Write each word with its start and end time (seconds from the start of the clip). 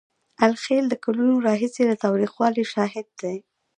الخلیل 0.45 0.85
د 0.89 0.93
کلونو 1.03 1.43
راهیسې 1.47 1.83
د 1.87 1.91
تاوتریخوالي 2.03 2.63
شاهد 2.73 3.07
دی. 3.21 3.37